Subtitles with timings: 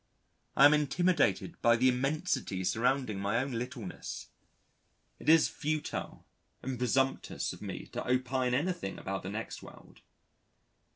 [0.57, 4.29] I am intimidated by the immensity surrounding my own littleness.
[5.19, 6.25] It is futile
[6.63, 10.01] and presumptuous for me to opine anything about the next world.